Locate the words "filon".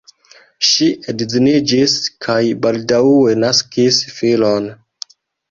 4.17-4.69